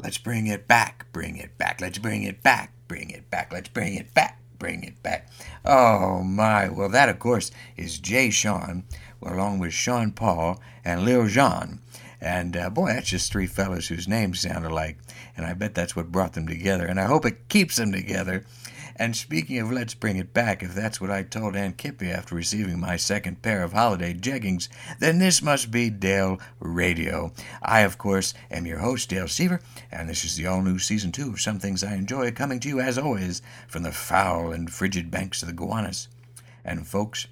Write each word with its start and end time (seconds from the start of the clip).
Let's 0.00 0.18
bring 0.18 0.46
it 0.46 0.68
back, 0.68 1.06
bring 1.12 1.36
it 1.36 1.58
back, 1.58 1.80
let's 1.80 1.98
bring 1.98 2.22
it 2.22 2.42
back, 2.42 2.72
bring 2.86 3.10
it 3.10 3.30
back, 3.30 3.52
let's 3.52 3.68
bring 3.68 3.94
it 3.94 4.14
back, 4.14 4.40
bring 4.58 4.84
it 4.84 5.02
back. 5.02 5.28
Oh 5.64 6.22
my, 6.22 6.68
well, 6.68 6.88
that 6.88 7.08
of 7.08 7.18
course 7.18 7.50
is 7.76 7.98
Jay 7.98 8.30
Sean, 8.30 8.84
along 9.20 9.58
with 9.58 9.72
Sean 9.72 10.12
Paul 10.12 10.60
and 10.84 11.04
Lil 11.04 11.26
Jon. 11.26 11.80
And 12.20 12.56
uh, 12.56 12.70
boy, 12.70 12.92
that's 12.92 13.10
just 13.10 13.32
three 13.32 13.46
fellas 13.46 13.88
whose 13.88 14.08
names 14.08 14.40
sound 14.40 14.64
alike. 14.64 14.98
And 15.36 15.46
I 15.46 15.54
bet 15.54 15.74
that's 15.74 15.94
what 15.94 16.12
brought 16.12 16.32
them 16.32 16.48
together. 16.48 16.86
And 16.86 17.00
I 17.00 17.04
hope 17.04 17.24
it 17.24 17.48
keeps 17.48 17.76
them 17.76 17.92
together. 17.92 18.44
And 19.00 19.14
speaking 19.14 19.58
of 19.58 19.70
let's 19.70 19.94
bring 19.94 20.16
it 20.16 20.34
back, 20.34 20.60
if 20.60 20.74
that's 20.74 21.00
what 21.00 21.10
I 21.10 21.22
told 21.22 21.54
Aunt 21.54 21.76
Kippy 21.76 22.10
after 22.10 22.34
receiving 22.34 22.80
my 22.80 22.96
second 22.96 23.42
pair 23.42 23.62
of 23.62 23.72
holiday 23.72 24.12
jeggings, 24.12 24.68
then 24.98 25.20
this 25.20 25.40
must 25.40 25.70
be 25.70 25.88
Dale 25.88 26.40
Radio. 26.58 27.32
I, 27.62 27.80
of 27.80 27.96
course, 27.96 28.34
am 28.50 28.66
your 28.66 28.78
host, 28.78 29.08
Dale 29.08 29.28
Seaver, 29.28 29.60
and 29.92 30.08
this 30.08 30.24
is 30.24 30.34
the 30.34 30.46
all 30.46 30.62
new 30.62 30.80
season 30.80 31.12
two 31.12 31.30
of 31.30 31.40
Some 31.40 31.60
Things 31.60 31.84
I 31.84 31.94
Enjoy, 31.94 32.32
coming 32.32 32.58
to 32.58 32.68
you, 32.68 32.80
as 32.80 32.98
always, 32.98 33.40
from 33.68 33.84
the 33.84 33.92
foul 33.92 34.50
and 34.50 34.68
frigid 34.68 35.12
banks 35.12 35.42
of 35.42 35.48
the 35.48 35.54
Gowanus. 35.54 36.08
And, 36.64 36.84
folks, 36.84 37.28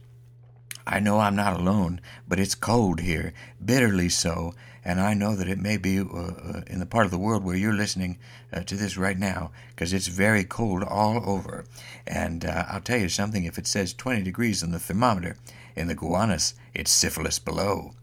I 0.86 1.00
know 1.00 1.18
I'm 1.18 1.34
not 1.34 1.58
alone, 1.58 2.00
but 2.28 2.38
it's 2.38 2.54
cold 2.54 3.00
here, 3.00 3.32
bitterly 3.62 4.08
so, 4.08 4.54
and 4.86 5.00
I 5.00 5.14
know 5.14 5.34
that 5.34 5.48
it 5.48 5.58
may 5.58 5.78
be 5.78 5.98
uh, 5.98 6.04
uh, 6.04 6.60
in 6.68 6.78
the 6.78 6.86
part 6.86 7.06
of 7.06 7.10
the 7.10 7.18
world 7.18 7.42
where 7.42 7.56
you're 7.56 7.74
listening 7.74 8.18
uh, 8.52 8.60
to 8.60 8.76
this 8.76 8.96
right 8.96 9.18
now, 9.18 9.50
because 9.70 9.92
it's 9.92 10.06
very 10.06 10.44
cold 10.44 10.84
all 10.84 11.28
over. 11.28 11.64
And 12.06 12.44
uh, 12.44 12.66
I'll 12.68 12.80
tell 12.80 13.00
you 13.00 13.08
something 13.08 13.42
if 13.42 13.58
it 13.58 13.66
says 13.66 13.92
20 13.92 14.22
degrees 14.22 14.62
on 14.62 14.70
the 14.70 14.78
thermometer, 14.78 15.38
in 15.74 15.88
the 15.88 15.96
Gowanus, 15.96 16.54
it's 16.72 16.92
syphilis 16.92 17.40
below. 17.40 17.94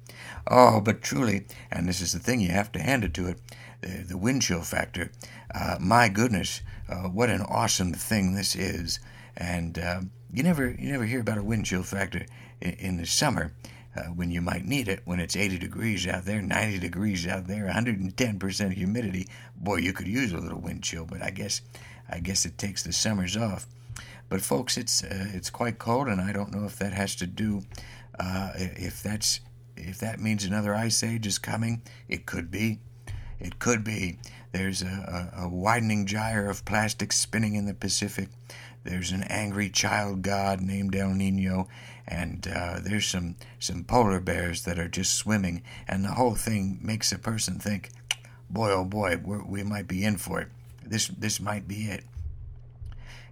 Oh, 0.46 0.82
but 0.82 1.02
truly, 1.02 1.46
and 1.72 1.88
this 1.88 2.02
is 2.02 2.12
the 2.12 2.20
thing, 2.20 2.42
you 2.42 2.50
have 2.50 2.74
to 2.74 2.82
hand 2.82 3.06
it 3.06 3.14
to 3.14 3.28
it, 3.28 3.40
the, 3.80 4.04
the 4.10 4.18
wind 4.18 4.42
chill 4.42 4.62
factor. 4.62 5.10
Uh, 5.56 5.78
my 5.80 6.10
goodness, 6.10 6.60
uh, 6.90 7.08
what 7.08 7.30
an 7.30 7.44
awesome 7.44 7.94
thing 7.94 8.36
this 8.36 8.58
is. 8.58 9.00
And 9.38 9.78
you 10.34 10.44
never 10.44 10.70
you 10.72 10.92
never 10.92 11.06
hear 11.06 11.22
about 11.22 11.38
a 11.38 11.44
wind 11.44 11.66
chill 11.66 11.84
factor 11.84 12.26
in, 12.60 12.74
in 12.74 12.98
the 12.98 13.06
summer 13.06 13.54
uh, 13.96 14.04
when 14.06 14.32
you 14.32 14.42
might 14.42 14.66
need 14.66 14.88
it 14.88 15.02
when 15.06 15.20
it's 15.20 15.36
80 15.36 15.60
degrees 15.60 16.08
out 16.08 16.26
there, 16.26 16.42
90 16.42 16.80
degrees 16.80 17.28
out 17.28 17.48
there, 17.48 17.66
110% 17.68 18.74
humidity. 18.74 19.28
Boy, 19.56 19.78
you 19.78 19.94
could 19.94 20.08
use 20.08 20.32
a 20.32 20.38
little 20.38 20.60
wind 20.60 20.84
chill, 20.84 21.06
but 21.06 21.22
I 21.22 21.30
guess 21.30 21.62
I 22.10 22.20
guess 22.20 22.46
it 22.46 22.58
takes 22.58 22.84
the 22.84 22.92
summers 22.92 23.38
off. 23.38 23.66
But 24.30 24.42
folks, 24.42 24.78
it's 24.78 25.04
uh, 25.04 25.28
it's 25.34 25.50
quite 25.50 25.80
cold, 25.80 26.08
and 26.08 26.20
I 26.20 26.34
don't 26.34 26.54
know 26.54 26.66
if 26.66 26.78
that 26.80 26.94
has 26.94 27.16
to 27.18 27.28
do 27.28 27.64
uh, 28.20 28.52
if 28.56 29.04
that's 29.04 29.40
if 29.76 30.00
that 30.00 30.20
means 30.20 30.44
another 30.44 30.74
ice 30.74 31.04
age 31.04 31.28
is 31.28 31.38
coming. 31.38 31.82
It 32.08 32.26
could 32.26 32.52
be. 32.52 32.80
It 33.40 33.60
could 33.60 33.84
be. 33.84 34.20
There's 34.52 34.82
a, 34.82 35.32
a, 35.36 35.44
a 35.46 35.50
widening 35.50 36.06
gyre 36.06 36.50
of 36.50 36.66
plastic 36.66 37.12
spinning 37.12 37.56
in 37.56 37.66
the 37.66 37.74
Pacific. 37.74 38.30
There's 38.84 39.12
an 39.12 39.24
angry 39.24 39.70
child 39.70 40.22
god 40.22 40.62
named 40.62 40.96
El 40.96 41.10
Nino, 41.10 41.68
and 42.08 42.48
uh, 42.48 42.80
there's 42.82 43.06
some 43.06 43.36
some 43.60 43.84
polar 43.84 44.20
bears 44.20 44.64
that 44.64 44.80
are 44.80 44.90
just 44.90 45.16
swimming, 45.16 45.64
and 45.88 46.04
the 46.04 46.14
whole 46.14 46.36
thing 46.36 46.80
makes 46.82 47.12
a 47.12 47.18
person 47.18 47.60
think, 47.60 47.90
boy 48.50 48.72
oh 48.72 48.86
boy, 48.86 49.18
we 49.18 49.64
might 49.64 49.88
be 49.88 50.04
in 50.04 50.18
for 50.18 50.42
it. 50.42 50.50
This 50.86 51.08
this 51.08 51.40
might 51.40 51.68
be 51.68 51.86
it. 51.86 52.04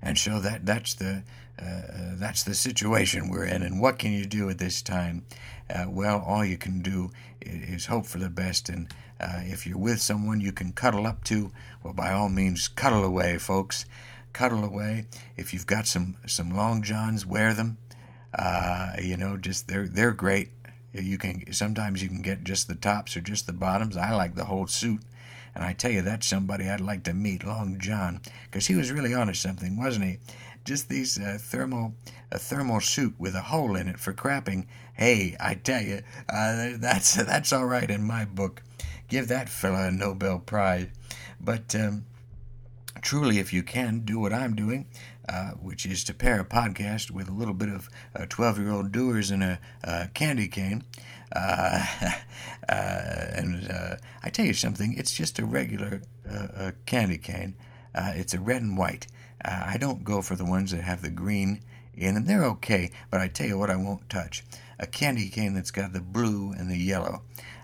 And 0.01 0.17
so 0.17 0.39
that 0.39 0.65
that's 0.65 0.95
the 0.95 1.23
uh, 1.61 1.65
uh, 1.65 2.11
that's 2.15 2.43
the 2.43 2.55
situation 2.55 3.29
we're 3.29 3.45
in. 3.45 3.61
And 3.61 3.79
what 3.79 3.99
can 3.99 4.13
you 4.13 4.25
do 4.25 4.49
at 4.49 4.57
this 4.57 4.81
time? 4.81 5.25
Uh, 5.69 5.85
well, 5.89 6.23
all 6.25 6.43
you 6.43 6.57
can 6.57 6.81
do 6.81 7.11
is 7.41 7.85
hope 7.85 8.05
for 8.05 8.17
the 8.17 8.29
best. 8.29 8.67
And 8.69 8.91
uh, 9.19 9.41
if 9.43 9.67
you're 9.67 9.77
with 9.77 10.01
someone 10.01 10.41
you 10.41 10.51
can 10.51 10.71
cuddle 10.73 11.05
up 11.05 11.23
to, 11.25 11.51
well, 11.83 11.93
by 11.93 12.11
all 12.11 12.29
means, 12.29 12.67
cuddle 12.67 13.03
away, 13.03 13.37
folks 13.37 13.85
cuddle 14.33 14.63
away. 14.63 15.05
If 15.37 15.53
you've 15.53 15.67
got 15.67 15.87
some 15.87 16.17
some 16.25 16.55
long 16.55 16.81
johns, 16.81 17.25
wear 17.25 17.53
them. 17.53 17.77
Uh, 18.33 18.93
you 19.01 19.17
know, 19.17 19.37
just 19.37 19.67
they're 19.67 19.87
they're 19.87 20.11
great. 20.11 20.49
You 20.93 21.17
can 21.17 21.51
sometimes 21.53 22.01
you 22.01 22.09
can 22.09 22.21
get 22.21 22.43
just 22.43 22.67
the 22.67 22.75
tops 22.75 23.15
or 23.15 23.21
just 23.21 23.47
the 23.47 23.53
bottoms. 23.53 23.97
I 23.97 24.13
like 24.13 24.35
the 24.35 24.45
whole 24.45 24.67
suit. 24.67 25.01
And 25.53 25.63
I 25.63 25.73
tell 25.73 25.91
you, 25.91 26.01
that's 26.01 26.27
somebody 26.27 26.69
I'd 26.69 26.79
like 26.79 27.03
to 27.03 27.13
meet, 27.13 27.45
Long 27.45 27.77
John, 27.77 28.21
because 28.45 28.67
he 28.67 28.75
was 28.75 28.91
really 28.91 29.13
onto 29.13 29.33
something, 29.33 29.77
wasn't 29.77 30.05
he? 30.05 30.17
Just 30.63 30.87
these 30.87 31.19
uh, 31.19 31.37
thermal, 31.41 31.93
a 32.31 32.37
thermal 32.39 32.79
suit 32.79 33.15
with 33.17 33.35
a 33.35 33.41
hole 33.41 33.75
in 33.75 33.87
it 33.87 33.99
for 33.99 34.13
crapping. 34.13 34.67
Hey, 34.93 35.35
I 35.39 35.55
tell 35.55 35.81
you, 35.81 36.03
uh, 36.29 36.73
that's 36.77 37.15
that's 37.15 37.51
all 37.51 37.65
right 37.65 37.89
in 37.89 38.03
my 38.03 38.25
book. 38.25 38.61
Give 39.07 39.27
that 39.27 39.49
fella 39.49 39.87
a 39.87 39.91
Nobel 39.91 40.39
Prize. 40.39 40.87
But 41.39 41.75
um, 41.75 42.05
truly, 43.01 43.39
if 43.39 43.51
you 43.51 43.63
can, 43.63 44.01
do 44.05 44.19
what 44.19 44.31
I'm 44.31 44.55
doing, 44.55 44.85
uh, 45.31 45.51
which 45.51 45.85
is 45.85 46.03
to 46.03 46.13
pair 46.13 46.41
a 46.41 46.45
podcast 46.45 47.09
with 47.09 47.29
a 47.29 47.31
little 47.31 47.53
bit 47.53 47.69
of 47.69 47.89
12 48.27 48.59
year 48.59 48.71
old 48.71 48.91
Dewar's 48.91 49.31
and 49.31 49.41
a, 49.41 49.59
a 49.83 50.09
candy 50.09 50.49
cane. 50.49 50.83
Uh, 51.33 51.85
uh, 52.69 52.73
and 53.33 53.71
uh, 53.71 53.95
I 54.23 54.29
tell 54.29 54.45
you 54.45 54.53
something, 54.53 54.93
it's 54.97 55.13
just 55.13 55.39
a 55.39 55.45
regular 55.45 56.01
uh, 56.29 56.71
candy 56.85 57.17
cane. 57.17 57.55
Uh, 57.95 58.11
it's 58.15 58.33
a 58.33 58.39
red 58.41 58.61
and 58.61 58.77
white. 58.77 59.07
I 59.43 59.77
don't 59.79 60.03
go 60.03 60.21
for 60.21 60.35
the 60.35 60.45
ones 60.45 60.71
that 60.71 60.81
have 60.83 61.01
the 61.01 61.09
green 61.09 61.61
in 61.95 62.13
them. 62.13 62.25
They're 62.25 62.43
okay, 62.45 62.91
but 63.09 63.21
I 63.21 63.27
tell 63.27 63.47
you 63.47 63.57
what, 63.57 63.71
I 63.71 63.75
won't 63.75 64.07
touch 64.09 64.43
a 64.77 64.85
candy 64.85 65.29
cane 65.29 65.53
that's 65.53 65.71
got 65.71 65.93
the 65.93 66.01
blue 66.01 66.51
and 66.51 66.69
the 66.69 66.77
yellow. 66.77 67.21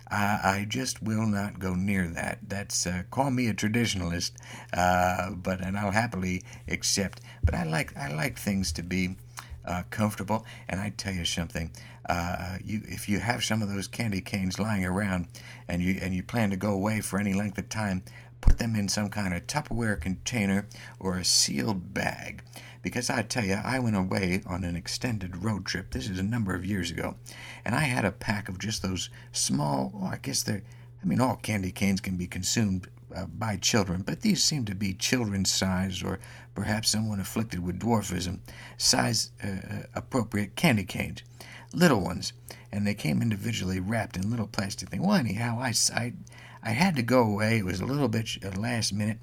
I, 0.09 0.40
I 0.44 0.66
just 0.68 1.01
will 1.03 1.25
not 1.25 1.59
go 1.59 1.75
near 1.75 2.07
that. 2.07 2.40
That's 2.47 2.88
uh, 2.88 3.03
call 3.12 3.31
me 3.31 3.47
a 3.47 3.53
traditionalist, 3.53 4.31
uh, 4.73 5.31
but 5.31 5.62
and 5.62 5.78
I'll 5.78 5.91
happily 5.91 6.44
accept. 6.68 7.22
But 7.44 7.56
I 7.56 7.63
like 7.63 7.95
I 7.97 8.13
like 8.13 8.38
things 8.38 8.72
to 8.73 8.84
be 8.84 9.18
uh, 9.66 9.84
comfortable. 9.90 10.45
And 10.69 10.79
I 10.79 10.90
tell 10.90 11.13
you 11.13 11.25
something, 11.25 11.72
uh, 12.07 12.57
you 12.63 12.81
if 12.85 13.09
you 13.09 13.19
have 13.19 13.44
some 13.44 13.62
of 13.62 13.69
those 13.69 13.88
candy 13.88 14.22
canes 14.22 14.59
lying 14.59 14.85
around, 14.85 15.28
and 15.68 15.81
you 15.81 16.00
and 16.01 16.16
you 16.16 16.24
plan 16.24 16.50
to 16.51 16.57
go 16.57 16.72
away 16.72 17.01
for 17.01 17.19
any 17.19 17.34
length 17.34 17.57
of 17.57 17.69
time, 17.69 18.03
put 18.41 18.57
them 18.57 18.75
in 18.75 18.88
some 18.88 19.09
kind 19.09 19.34
of 19.34 19.45
Tupperware 19.45 20.00
container 20.00 20.68
or 21.00 21.18
a 21.18 21.25
sealed 21.25 21.94
bag. 21.94 22.44
Because 22.81 23.09
I 23.09 23.21
tell 23.21 23.45
you, 23.45 23.59
I 23.63 23.79
went 23.79 23.95
away 23.95 24.41
on 24.45 24.63
an 24.63 24.75
extended 24.75 25.43
road 25.43 25.65
trip. 25.65 25.91
This 25.91 26.09
is 26.09 26.19
a 26.19 26.23
number 26.23 26.55
of 26.55 26.65
years 26.65 26.91
ago. 26.91 27.15
And 27.65 27.75
I 27.75 27.81
had 27.81 28.05
a 28.05 28.11
pack 28.11 28.49
of 28.49 28.59
just 28.59 28.81
those 28.81 29.09
small, 29.31 29.91
oh, 29.95 30.05
I 30.05 30.17
guess 30.17 30.43
they're, 30.43 30.63
I 31.01 31.05
mean, 31.05 31.21
all 31.21 31.35
candy 31.35 31.71
canes 31.71 32.01
can 32.01 32.17
be 32.17 32.27
consumed 32.27 32.88
uh, 33.15 33.25
by 33.25 33.55
children, 33.57 34.01
but 34.01 34.21
these 34.21 34.43
seem 34.43 34.65
to 34.65 34.75
be 34.75 34.93
children's 34.93 35.51
size 35.51 36.03
or 36.03 36.19
perhaps 36.55 36.89
someone 36.89 37.19
afflicted 37.19 37.63
with 37.63 37.79
dwarfism, 37.79 38.39
size 38.77 39.31
uh, 39.44 39.47
uh 39.47 39.83
appropriate 39.95 40.55
candy 40.55 40.83
canes. 40.83 41.23
Little 41.73 42.01
ones. 42.01 42.33
And 42.71 42.85
they 42.85 42.94
came 42.94 43.21
individually 43.21 43.79
wrapped 43.79 44.17
in 44.17 44.29
little 44.29 44.47
plastic 44.47 44.89
things. 44.89 45.05
Well, 45.05 45.15
anyhow, 45.15 45.57
I, 45.59 45.73
I, 45.94 46.13
I 46.61 46.71
had 46.71 46.95
to 46.97 47.01
go 47.01 47.23
away. 47.23 47.59
It 47.59 47.65
was 47.65 47.79
a 47.79 47.85
little 47.85 48.09
bit 48.09 48.29
uh, 48.44 48.59
last 48.59 48.94
minute 48.94 49.19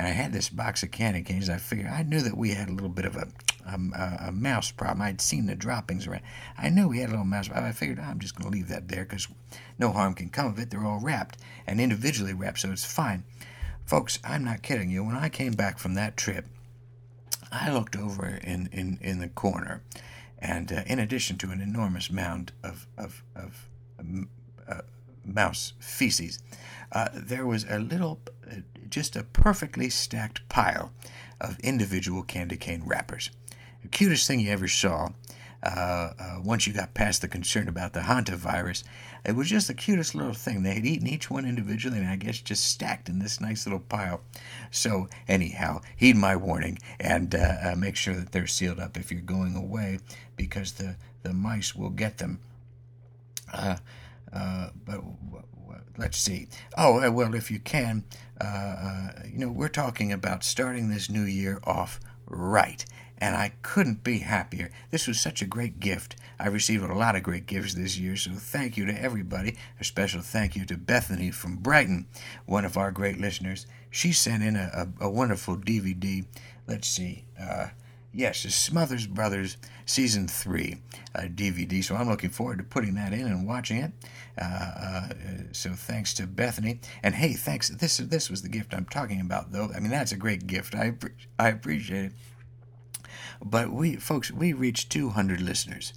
and 0.00 0.08
I 0.08 0.12
had 0.12 0.32
this 0.32 0.48
box 0.48 0.82
of 0.82 0.90
candy 0.90 1.20
canes. 1.20 1.50
I 1.50 1.58
figured 1.58 1.88
I 1.88 2.02
knew 2.02 2.22
that 2.22 2.34
we 2.34 2.54
had 2.54 2.70
a 2.70 2.72
little 2.72 2.88
bit 2.88 3.04
of 3.04 3.16
a 3.16 3.28
a, 3.66 4.28
a 4.28 4.32
mouse 4.32 4.70
problem. 4.70 5.02
I'd 5.02 5.20
seen 5.20 5.44
the 5.44 5.54
droppings 5.54 6.06
around. 6.06 6.22
I 6.56 6.70
knew 6.70 6.88
we 6.88 7.00
had 7.00 7.10
a 7.10 7.12
little 7.12 7.26
mouse 7.26 7.48
problem. 7.48 7.68
I 7.68 7.72
figured 7.72 7.98
oh, 8.00 8.04
I'm 8.04 8.18
just 8.18 8.34
going 8.34 8.50
to 8.50 8.56
leave 8.56 8.68
that 8.68 8.88
there 8.88 9.04
because 9.04 9.28
no 9.78 9.92
harm 9.92 10.14
can 10.14 10.30
come 10.30 10.46
of 10.46 10.58
it. 10.58 10.70
They're 10.70 10.86
all 10.86 11.00
wrapped 11.00 11.36
and 11.66 11.82
individually 11.82 12.32
wrapped, 12.32 12.60
so 12.60 12.72
it's 12.72 12.82
fine. 12.82 13.24
Folks, 13.84 14.18
I'm 14.24 14.42
not 14.42 14.62
kidding 14.62 14.88
you. 14.88 15.04
When 15.04 15.16
I 15.16 15.28
came 15.28 15.52
back 15.52 15.78
from 15.78 15.92
that 15.94 16.16
trip, 16.16 16.46
I 17.52 17.70
looked 17.70 17.94
over 17.94 18.26
in, 18.26 18.70
in, 18.72 18.98
in 19.02 19.18
the 19.18 19.28
corner, 19.28 19.82
and 20.38 20.72
uh, 20.72 20.82
in 20.86 20.98
addition 20.98 21.36
to 21.38 21.50
an 21.50 21.60
enormous 21.60 22.10
mound 22.10 22.52
of, 22.64 22.86
of, 22.96 23.22
of 23.36 23.68
uh, 24.66 24.80
mouse 25.24 25.72
feces, 25.78 26.38
uh, 26.92 27.08
there 27.14 27.46
was 27.46 27.64
a 27.68 27.78
little, 27.78 28.20
uh, 28.50 28.56
just 28.88 29.16
a 29.16 29.22
perfectly 29.24 29.88
stacked 29.90 30.48
pile 30.48 30.92
of 31.40 31.58
individual 31.60 32.22
candy 32.22 32.56
cane 32.56 32.82
wrappers. 32.84 33.30
The 33.82 33.88
cutest 33.88 34.26
thing 34.26 34.40
you 34.40 34.50
ever 34.50 34.68
saw. 34.68 35.10
Uh, 35.62 36.12
uh, 36.18 36.40
once 36.42 36.66
you 36.66 36.72
got 36.72 36.94
past 36.94 37.20
the 37.20 37.28
concern 37.28 37.68
about 37.68 37.92
the 37.92 38.00
hantavirus, 38.00 38.82
it 39.26 39.36
was 39.36 39.50
just 39.50 39.68
the 39.68 39.74
cutest 39.74 40.14
little 40.14 40.32
thing. 40.32 40.62
They 40.62 40.74
had 40.74 40.86
eaten 40.86 41.06
each 41.06 41.30
one 41.30 41.44
individually, 41.44 41.98
and 41.98 42.08
I 42.08 42.16
guess 42.16 42.40
just 42.40 42.64
stacked 42.64 43.10
in 43.10 43.18
this 43.18 43.42
nice 43.42 43.66
little 43.66 43.80
pile. 43.80 44.22
So, 44.70 45.08
anyhow, 45.28 45.82
heed 45.96 46.16
my 46.16 46.34
warning 46.34 46.78
and 46.98 47.34
uh, 47.34 47.56
uh 47.62 47.74
make 47.76 47.96
sure 47.96 48.14
that 48.14 48.32
they're 48.32 48.46
sealed 48.46 48.80
up 48.80 48.96
if 48.96 49.12
you're 49.12 49.20
going 49.20 49.54
away, 49.54 49.98
because 50.34 50.72
the, 50.72 50.96
the 51.22 51.34
mice 51.34 51.76
will 51.76 51.90
get 51.90 52.16
them. 52.16 52.40
Uh, 53.52 53.76
uh, 54.32 54.70
but 54.84 55.00
let's 55.98 56.18
see. 56.18 56.48
Oh, 56.76 57.04
uh, 57.06 57.10
well, 57.10 57.34
if 57.34 57.50
you 57.50 57.58
can, 57.58 58.04
uh, 58.40 58.44
uh, 58.44 59.12
you 59.30 59.38
know, 59.38 59.50
we're 59.50 59.68
talking 59.68 60.12
about 60.12 60.44
starting 60.44 60.88
this 60.88 61.10
new 61.10 61.24
year 61.24 61.60
off 61.64 62.00
right. 62.26 62.84
and 63.18 63.36
I 63.36 63.52
couldn't 63.62 64.02
be 64.02 64.18
happier. 64.20 64.70
This 64.90 65.06
was 65.06 65.20
such 65.20 65.42
a 65.42 65.46
great 65.46 65.78
gift. 65.78 66.16
I 66.38 66.48
received 66.48 66.82
a 66.82 66.94
lot 66.94 67.16
of 67.16 67.22
great 67.22 67.46
gifts 67.46 67.74
this 67.74 67.98
year, 67.98 68.16
so 68.16 68.30
thank 68.32 68.78
you 68.78 68.86
to 68.86 69.02
everybody. 69.02 69.58
A 69.78 69.84
special 69.84 70.22
thank 70.22 70.56
you 70.56 70.64
to 70.64 70.76
Bethany 70.78 71.30
from 71.30 71.56
Brighton, 71.56 72.06
one 72.46 72.64
of 72.64 72.78
our 72.78 72.90
great 72.90 73.20
listeners. 73.20 73.66
She 73.90 74.12
sent 74.12 74.42
in 74.42 74.56
a, 74.56 74.88
a, 75.00 75.06
a 75.06 75.10
wonderful 75.10 75.56
DVD. 75.56 76.24
Let's 76.66 76.88
see. 76.88 77.26
Uh, 77.38 77.68
yes, 78.12 78.44
it's 78.44 78.54
Smothers 78.54 79.06
Brothers 79.06 79.56
Season 79.86 80.28
3 80.28 80.80
uh, 81.14 81.20
DVD. 81.22 81.82
So 81.82 81.96
I'm 81.96 82.08
looking 82.08 82.30
forward 82.30 82.58
to 82.58 82.64
putting 82.64 82.94
that 82.94 83.12
in 83.12 83.26
and 83.26 83.46
watching 83.46 83.78
it. 83.78 83.92
Uh, 84.40 84.44
uh, 84.44 85.08
so 85.52 85.70
thanks 85.72 86.14
to 86.14 86.26
Bethany. 86.26 86.80
And 87.02 87.14
hey, 87.14 87.32
thanks. 87.32 87.68
This, 87.68 87.98
this 87.98 88.30
was 88.30 88.42
the 88.42 88.48
gift 88.48 88.74
I'm 88.74 88.86
talking 88.86 89.20
about, 89.20 89.52
though. 89.52 89.70
I 89.74 89.80
mean, 89.80 89.90
that's 89.90 90.12
a 90.12 90.16
great 90.16 90.46
gift. 90.46 90.74
I, 90.74 90.94
I 91.38 91.48
appreciate 91.48 92.06
it. 92.06 92.12
But 93.42 93.72
we, 93.72 93.96
folks, 93.96 94.30
we 94.30 94.52
reached 94.52 94.90
200 94.90 95.40
listeners. 95.40 95.92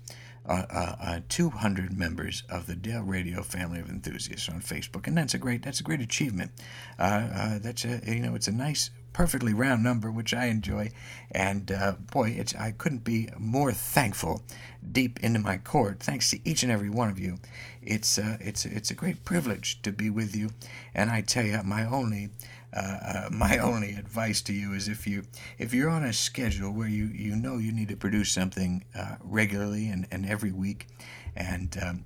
Uh, 0.45 0.65
uh, 0.69 0.95
uh, 0.99 1.19
200 1.29 1.97
members 1.97 2.43
of 2.49 2.67
the 2.67 2.75
Dale 2.75 3.01
Radio 3.01 3.41
family 3.43 3.79
of 3.79 3.89
enthusiasts 3.89 4.49
on 4.49 4.59
Facebook, 4.59 5.07
and 5.07 5.17
that's 5.17 5.33
a 5.33 5.37
great 5.37 5.63
that's 5.63 5.79
a 5.79 5.83
great 5.83 6.01
achievement. 6.01 6.51
Uh, 6.99 7.29
uh, 7.33 7.59
that's 7.59 7.85
a 7.85 8.01
you 8.05 8.19
know 8.19 8.35
it's 8.35 8.49
a 8.49 8.51
nice 8.51 8.89
perfectly 9.13 9.53
round 9.53 9.83
number, 9.83 10.11
which 10.11 10.33
I 10.33 10.45
enjoy. 10.45 10.91
And 11.31 11.71
uh, 11.71 11.93
boy, 12.11 12.31
it's 12.31 12.55
I 12.55 12.71
couldn't 12.71 13.03
be 13.03 13.29
more 13.37 13.71
thankful 13.71 14.43
deep 14.91 15.19
into 15.23 15.39
my 15.39 15.57
core. 15.57 15.95
Thanks 15.99 16.29
to 16.31 16.39
each 16.43 16.63
and 16.63 16.71
every 16.71 16.89
one 16.89 17.09
of 17.09 17.19
you. 17.19 17.37
It's 17.81 18.17
uh, 18.17 18.37
it's 18.41 18.65
it's 18.65 18.91
a 18.91 18.95
great 18.95 19.23
privilege 19.23 19.81
to 19.83 19.91
be 19.91 20.09
with 20.09 20.35
you. 20.35 20.49
And 20.93 21.09
I 21.09 21.21
tell 21.21 21.45
you, 21.45 21.61
my 21.63 21.85
only 21.85 22.29
uh, 22.75 22.79
uh, 22.79 23.29
my 23.31 23.57
only 23.59 23.93
advice 23.93 24.41
to 24.41 24.53
you 24.53 24.73
is 24.73 24.87
if 24.87 25.05
you 25.05 25.23
if 25.57 25.73
you're 25.73 25.89
on 25.89 26.03
a 26.03 26.13
schedule 26.13 26.71
where 26.71 26.87
you 26.87 27.05
you 27.05 27.35
know 27.35 27.57
you 27.57 27.71
need 27.71 27.89
to 27.89 27.95
produce 27.95 28.31
something 28.31 28.83
uh, 28.97 29.15
regularly 29.21 29.89
and, 29.89 30.07
and 30.11 30.25
every 30.25 30.51
week, 30.51 30.87
and 31.35 31.77
um, 31.81 32.05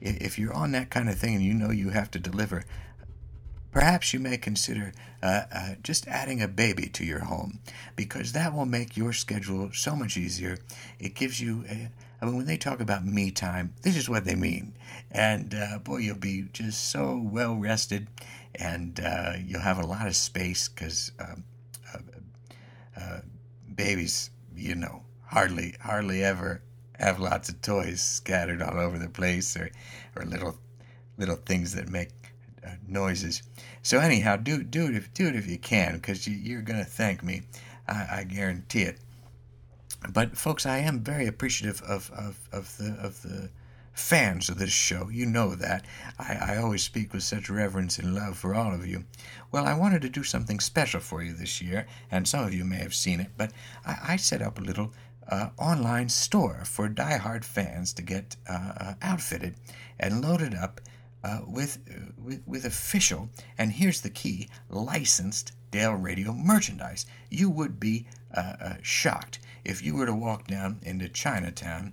if 0.00 0.38
you're 0.38 0.54
on 0.54 0.72
that 0.72 0.90
kind 0.90 1.08
of 1.08 1.18
thing 1.18 1.34
and 1.34 1.44
you 1.44 1.52
know 1.52 1.70
you 1.70 1.90
have 1.90 2.10
to 2.12 2.18
deliver, 2.18 2.64
Perhaps 3.70 4.14
you 4.14 4.20
may 4.20 4.38
consider 4.38 4.92
uh, 5.22 5.42
uh, 5.52 5.74
just 5.82 6.08
adding 6.08 6.40
a 6.40 6.48
baby 6.48 6.88
to 6.88 7.04
your 7.04 7.20
home 7.20 7.58
because 7.96 8.32
that 8.32 8.54
will 8.54 8.66
make 8.66 8.96
your 8.96 9.12
schedule 9.12 9.70
so 9.72 9.94
much 9.94 10.16
easier. 10.16 10.58
It 10.98 11.14
gives 11.14 11.40
you, 11.40 11.64
a, 11.68 11.90
I 12.20 12.24
mean, 12.24 12.36
when 12.36 12.46
they 12.46 12.56
talk 12.56 12.80
about 12.80 13.04
me 13.04 13.30
time, 13.30 13.74
this 13.82 13.96
is 13.96 14.08
what 14.08 14.24
they 14.24 14.34
mean. 14.34 14.74
And 15.10 15.54
uh, 15.54 15.78
boy, 15.78 15.98
you'll 15.98 16.16
be 16.16 16.46
just 16.52 16.90
so 16.90 17.20
well 17.22 17.54
rested 17.56 18.08
and 18.54 18.98
uh, 19.00 19.34
you'll 19.44 19.60
have 19.60 19.78
a 19.78 19.86
lot 19.86 20.06
of 20.06 20.16
space 20.16 20.68
because 20.68 21.12
um, 21.20 21.44
uh, 21.94 21.98
uh, 23.00 23.20
babies, 23.74 24.30
you 24.56 24.74
know, 24.74 25.02
hardly, 25.26 25.74
hardly 25.80 26.24
ever 26.24 26.62
have 26.98 27.20
lots 27.20 27.48
of 27.48 27.60
toys 27.60 28.00
scattered 28.02 28.62
all 28.62 28.80
over 28.80 28.98
the 28.98 29.08
place 29.08 29.56
or, 29.56 29.70
or 30.16 30.24
little, 30.24 30.56
little 31.18 31.36
things 31.36 31.74
that 31.74 31.88
make 31.88 32.08
noises. 32.86 33.42
So 33.82 33.98
anyhow, 33.98 34.36
do 34.36 34.62
do 34.62 34.86
it 34.86 34.96
if 34.96 35.12
do 35.14 35.28
it 35.28 35.36
if 35.36 35.46
you 35.46 35.58
can, 35.58 35.94
because 35.94 36.26
you, 36.26 36.58
are 36.58 36.62
to 36.62 36.84
thank 36.84 37.22
me. 37.22 37.42
I, 37.88 38.18
I, 38.18 38.24
guarantee 38.24 38.82
it. 38.82 38.98
But 40.10 40.36
folks, 40.36 40.66
I 40.66 40.78
am 40.78 41.00
very 41.00 41.26
appreciative 41.26 41.80
of, 41.82 42.10
of, 42.10 42.38
of 42.52 42.76
the 42.76 42.92
of 43.00 43.22
the 43.22 43.50
fans 43.92 44.48
of 44.48 44.58
this 44.58 44.70
show. 44.70 45.08
You 45.08 45.26
know 45.26 45.54
that. 45.56 45.84
I, 46.18 46.52
I 46.52 46.56
always 46.58 46.82
speak 46.82 47.12
with 47.12 47.24
such 47.24 47.50
reverence 47.50 47.98
and 47.98 48.14
love 48.14 48.38
for 48.38 48.54
all 48.54 48.72
of 48.72 48.86
you. 48.86 49.04
Well, 49.50 49.66
I 49.66 49.74
wanted 49.74 50.02
to 50.02 50.08
do 50.08 50.22
something 50.22 50.60
special 50.60 51.00
for 51.00 51.22
you 51.22 51.32
this 51.32 51.60
year, 51.60 51.86
and 52.10 52.28
some 52.28 52.44
of 52.44 52.54
you 52.54 52.64
may 52.64 52.76
have 52.76 52.94
seen 52.94 53.20
it, 53.20 53.30
but 53.36 53.52
I, 53.84 53.98
I 54.10 54.16
set 54.16 54.40
up 54.40 54.58
a 54.58 54.62
little 54.62 54.92
uh, 55.28 55.50
online 55.58 56.08
store 56.08 56.64
for 56.64 56.88
die-hard 56.88 57.44
fans 57.44 57.92
to 57.92 58.02
get 58.02 58.36
uh, 58.48 58.72
uh 58.76 58.94
outfitted 59.02 59.54
and 60.00 60.22
loaded 60.22 60.54
up 60.54 60.80
uh, 61.24 61.40
with, 61.46 61.78
uh, 61.90 62.12
with, 62.22 62.42
with 62.46 62.64
official, 62.64 63.28
and 63.56 63.72
here's 63.72 64.00
the 64.00 64.10
key, 64.10 64.48
licensed 64.68 65.52
Dale 65.70 65.94
Radio 65.94 66.32
merchandise. 66.32 67.06
You 67.30 67.50
would 67.50 67.78
be 67.78 68.06
uh, 68.34 68.54
uh, 68.60 68.74
shocked 68.82 69.38
if 69.64 69.82
you 69.82 69.94
were 69.94 70.06
to 70.06 70.14
walk 70.14 70.46
down 70.46 70.80
into 70.82 71.08
Chinatown 71.08 71.92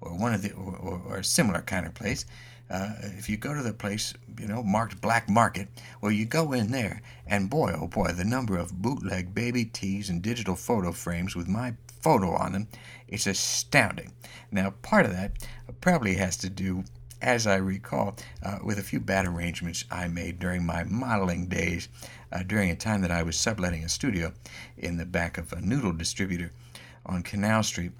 or 0.00 0.10
one 0.16 0.34
of 0.34 0.42
the 0.42 0.52
or, 0.52 0.76
or, 0.76 1.02
or 1.06 1.16
a 1.18 1.24
similar 1.24 1.62
kind 1.62 1.86
of 1.86 1.94
place. 1.94 2.24
Uh, 2.68 2.94
if 3.02 3.28
you 3.28 3.36
go 3.36 3.54
to 3.54 3.62
the 3.62 3.72
place, 3.72 4.12
you 4.40 4.46
know, 4.46 4.62
marked 4.62 5.00
black 5.00 5.28
market, 5.28 5.68
well, 6.00 6.10
you 6.10 6.24
go 6.24 6.52
in 6.52 6.72
there, 6.72 7.00
and 7.26 7.48
boy, 7.48 7.72
oh 7.76 7.86
boy, 7.86 8.08
the 8.08 8.24
number 8.24 8.58
of 8.58 8.82
bootleg 8.82 9.32
baby 9.32 9.64
tees 9.64 10.10
and 10.10 10.20
digital 10.20 10.56
photo 10.56 10.90
frames 10.90 11.36
with 11.36 11.46
my 11.46 11.74
photo 12.00 12.34
on 12.34 12.52
them, 12.52 12.68
it's 13.06 13.26
astounding. 13.26 14.12
Now, 14.50 14.70
part 14.82 15.06
of 15.06 15.12
that 15.12 15.46
probably 15.80 16.14
has 16.16 16.36
to 16.38 16.50
do 16.50 16.84
as 17.22 17.46
I 17.46 17.56
recall, 17.56 18.16
uh, 18.42 18.58
with 18.62 18.78
a 18.78 18.82
few 18.82 19.00
bad 19.00 19.26
arrangements 19.26 19.84
I 19.90 20.08
made 20.08 20.38
during 20.38 20.64
my 20.64 20.84
modeling 20.84 21.46
days, 21.46 21.88
uh, 22.32 22.42
during 22.42 22.70
a 22.70 22.76
time 22.76 23.02
that 23.02 23.10
I 23.10 23.22
was 23.22 23.36
subletting 23.36 23.84
a 23.84 23.88
studio 23.88 24.32
in 24.76 24.96
the 24.96 25.06
back 25.06 25.38
of 25.38 25.52
a 25.52 25.60
noodle 25.60 25.92
distributor 25.92 26.52
on 27.04 27.22
Canal 27.22 27.62
Street. 27.62 27.92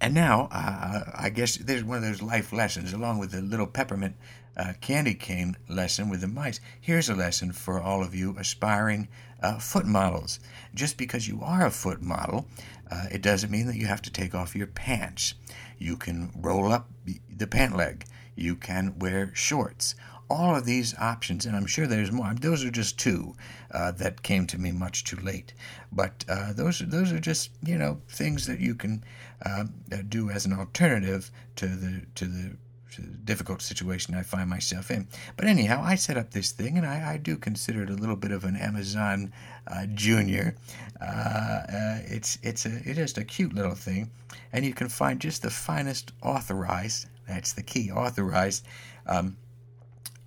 And 0.00 0.14
now, 0.14 0.48
uh, 0.50 1.10
I 1.14 1.28
guess 1.28 1.56
there's 1.56 1.84
one 1.84 1.98
of 1.98 2.02
those 2.02 2.22
life 2.22 2.52
lessons, 2.52 2.92
along 2.92 3.18
with 3.18 3.32
the 3.32 3.42
little 3.42 3.66
peppermint 3.66 4.16
uh, 4.56 4.72
candy 4.80 5.14
cane 5.14 5.56
lesson 5.68 6.08
with 6.08 6.22
the 6.22 6.28
mice. 6.28 6.60
Here's 6.80 7.08
a 7.08 7.14
lesson 7.14 7.52
for 7.52 7.80
all 7.80 8.02
of 8.02 8.14
you 8.14 8.34
aspiring 8.38 9.08
uh, 9.42 9.58
foot 9.58 9.86
models. 9.86 10.40
Just 10.74 10.96
because 10.96 11.28
you 11.28 11.40
are 11.42 11.66
a 11.66 11.70
foot 11.70 12.02
model, 12.02 12.46
uh, 12.90 13.06
it 13.12 13.22
doesn't 13.22 13.50
mean 13.50 13.66
that 13.66 13.76
you 13.76 13.86
have 13.86 14.02
to 14.02 14.10
take 14.10 14.34
off 14.34 14.56
your 14.56 14.66
pants. 14.66 15.34
You 15.80 15.96
can 15.96 16.30
roll 16.36 16.70
up 16.70 16.90
the 17.28 17.46
pant 17.46 17.74
leg. 17.74 18.04
You 18.36 18.54
can 18.54 18.98
wear 18.98 19.32
shorts. 19.34 19.94
All 20.28 20.54
of 20.54 20.64
these 20.64 20.94
options, 20.96 21.44
and 21.44 21.56
I'm 21.56 21.66
sure 21.66 21.86
there's 21.88 22.12
more. 22.12 22.32
Those 22.34 22.62
are 22.64 22.70
just 22.70 22.98
two 22.98 23.34
uh, 23.72 23.90
that 23.92 24.22
came 24.22 24.46
to 24.48 24.58
me 24.58 24.70
much 24.70 25.02
too 25.02 25.16
late. 25.16 25.54
But 25.90 26.24
uh, 26.28 26.52
those 26.52 26.78
those 26.78 27.10
are 27.10 27.18
just 27.18 27.50
you 27.64 27.76
know 27.76 28.00
things 28.08 28.46
that 28.46 28.60
you 28.60 28.76
can 28.76 29.02
uh, 29.44 29.64
do 30.08 30.30
as 30.30 30.46
an 30.46 30.52
alternative 30.52 31.32
to 31.56 31.66
the 31.66 32.02
to 32.14 32.26
the 32.26 32.56
difficult 32.98 33.62
situation 33.62 34.14
I 34.14 34.22
find 34.22 34.48
myself 34.48 34.90
in. 34.90 35.08
But 35.36 35.46
anyhow, 35.46 35.82
I 35.84 35.94
set 35.94 36.16
up 36.16 36.30
this 36.30 36.52
thing, 36.52 36.76
and 36.76 36.86
I, 36.86 37.12
I 37.12 37.16
do 37.16 37.36
consider 37.36 37.82
it 37.82 37.90
a 37.90 37.94
little 37.94 38.16
bit 38.16 38.32
of 38.32 38.44
an 38.44 38.56
Amazon 38.56 39.32
uh, 39.66 39.86
Junior. 39.94 40.56
Uh, 41.00 41.04
uh, 41.04 41.98
it's 42.06 42.38
it's 42.42 42.66
a 42.66 42.76
it's 42.84 42.96
just 42.96 43.18
a 43.18 43.24
cute 43.24 43.54
little 43.54 43.74
thing, 43.74 44.10
and 44.52 44.64
you 44.64 44.74
can 44.74 44.88
find 44.88 45.20
just 45.20 45.42
the 45.42 45.50
finest 45.50 46.12
authorized. 46.22 47.06
That's 47.28 47.52
the 47.52 47.62
key, 47.62 47.90
authorized. 47.90 48.66
Um, 49.06 49.36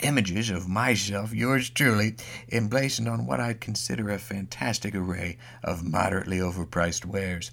images 0.04 0.50
of 0.50 0.68
myself, 0.68 1.33
yours 1.33 1.69
truly, 1.69 2.16
emblazoned 2.51 3.07
on 3.07 3.25
what 3.25 3.39
I'd 3.39 3.62
consider 3.62 4.09
a 4.09 4.19
fantastic 4.19 4.95
array 4.95 5.37
of 5.64 5.83
moderately 5.83 6.37
overpriced 6.37 7.06
wares. 7.06 7.52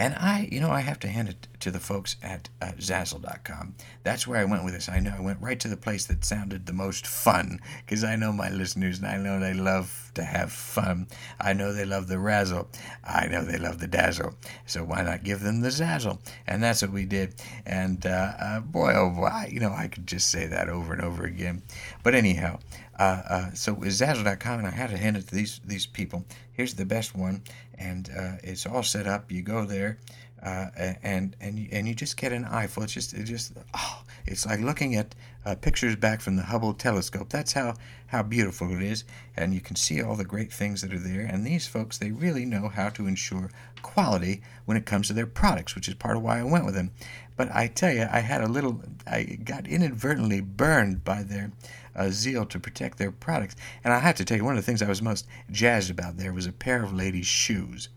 And 0.00 0.14
I, 0.14 0.48
you 0.50 0.60
know, 0.60 0.70
I 0.70 0.80
have 0.80 0.98
to 1.00 1.08
hand 1.08 1.28
it 1.28 1.46
to 1.60 1.70
the 1.70 1.78
folks 1.78 2.16
at 2.22 2.48
uh, 2.62 2.72
Zazzle.com. 2.78 3.74
That's 4.02 4.26
where 4.26 4.40
I 4.40 4.46
went 4.46 4.64
with 4.64 4.72
this. 4.72 4.88
I 4.88 4.98
know 4.98 5.14
I 5.14 5.20
went 5.20 5.42
right 5.42 5.60
to 5.60 5.68
the 5.68 5.76
place 5.76 6.06
that 6.06 6.24
sounded 6.24 6.64
the 6.64 6.72
most 6.72 7.06
fun 7.06 7.60
because 7.84 8.02
I 8.02 8.16
know 8.16 8.32
my 8.32 8.48
listeners 8.48 8.96
and 8.96 9.06
I 9.06 9.18
know 9.18 9.38
they 9.38 9.52
love 9.52 10.10
to 10.14 10.24
have 10.24 10.52
fun. 10.52 11.06
I 11.38 11.52
know 11.52 11.74
they 11.74 11.84
love 11.84 12.08
the 12.08 12.18
razzle. 12.18 12.70
I 13.04 13.26
know 13.26 13.44
they 13.44 13.58
love 13.58 13.78
the 13.78 13.88
dazzle. 13.88 14.36
So 14.64 14.84
why 14.84 15.02
not 15.02 15.22
give 15.22 15.40
them 15.40 15.60
the 15.60 15.68
Zazzle? 15.68 16.18
And 16.46 16.62
that's 16.62 16.80
what 16.80 16.92
we 16.92 17.04
did. 17.04 17.34
And 17.66 18.06
uh, 18.06 18.32
uh, 18.40 18.60
boy, 18.60 18.94
oh 18.94 19.10
boy, 19.10 19.50
you 19.50 19.60
know, 19.60 19.74
I 19.74 19.88
could 19.88 20.06
just 20.06 20.30
say 20.30 20.46
that 20.46 20.70
over 20.70 20.94
and 20.94 21.02
over 21.02 21.24
again. 21.24 21.62
But 22.02 22.14
anyhow, 22.14 22.58
uh, 22.98 23.22
uh, 23.28 23.50
so 23.54 23.72
with 23.72 23.88
Zazzle.com, 23.90 24.58
and 24.58 24.68
I 24.68 24.72
had 24.72 24.90
to 24.90 24.96
hand 24.98 25.16
it 25.16 25.26
to 25.28 25.34
these 25.34 25.60
these 25.64 25.86
people. 25.86 26.26
Here's 26.52 26.74
the 26.74 26.84
best 26.84 27.16
one, 27.16 27.42
and 27.80 28.10
uh, 28.16 28.36
it's 28.44 28.66
all 28.66 28.82
set 28.82 29.06
up. 29.06 29.32
You 29.32 29.42
go 29.42 29.64
there, 29.64 29.98
uh, 30.42 30.66
and 31.02 31.36
and 31.40 31.68
and 31.70 31.88
you 31.88 31.94
just 31.94 32.16
get 32.16 32.32
an 32.32 32.44
eyeful. 32.44 32.82
It's 32.82 32.92
just 32.92 33.12
it 33.12 33.24
just 33.24 33.52
oh, 33.74 34.02
it's 34.26 34.46
like 34.46 34.60
looking 34.60 34.94
at 34.94 35.14
uh, 35.44 35.54
pictures 35.54 35.96
back 35.96 36.20
from 36.20 36.36
the 36.36 36.42
Hubble 36.42 36.74
telescope. 36.74 37.28
That's 37.28 37.52
how 37.52 37.74
how 38.06 38.22
beautiful 38.22 38.74
it 38.74 38.82
is, 38.82 39.04
and 39.36 39.52
you 39.52 39.60
can 39.60 39.76
see 39.76 40.02
all 40.02 40.16
the 40.16 40.24
great 40.24 40.52
things 40.52 40.82
that 40.82 40.92
are 40.92 40.98
there. 40.98 41.20
And 41.20 41.46
these 41.46 41.66
folks, 41.66 41.98
they 41.98 42.10
really 42.10 42.44
know 42.44 42.68
how 42.68 42.88
to 42.90 43.06
ensure 43.06 43.50
quality 43.82 44.42
when 44.64 44.76
it 44.76 44.86
comes 44.86 45.08
to 45.08 45.12
their 45.12 45.26
products, 45.26 45.74
which 45.74 45.88
is 45.88 45.94
part 45.94 46.16
of 46.16 46.22
why 46.22 46.40
I 46.40 46.44
went 46.44 46.64
with 46.64 46.74
them. 46.74 46.90
But 47.36 47.54
I 47.54 47.68
tell 47.68 47.92
you, 47.92 48.06
I 48.10 48.20
had 48.20 48.42
a 48.42 48.48
little, 48.48 48.82
I 49.06 49.22
got 49.22 49.66
inadvertently 49.66 50.42
burned 50.42 51.04
by 51.04 51.22
their 51.22 51.52
uh, 51.96 52.10
zeal 52.10 52.44
to 52.46 52.60
protect 52.60 52.98
their 52.98 53.10
products. 53.10 53.56
And 53.82 53.94
I 53.94 54.00
have 54.00 54.16
to 54.16 54.24
tell 54.24 54.36
you, 54.36 54.44
one 54.44 54.56
of 54.56 54.62
the 54.62 54.66
things 54.66 54.82
I 54.82 54.88
was 54.88 55.00
most 55.00 55.26
jazzed 55.50 55.90
about 55.90 56.18
there 56.18 56.32
was 56.32 56.46
a 56.46 56.52
pair 56.52 56.82
of 56.82 56.92
ladies' 56.92 57.26
shoes. 57.26 57.88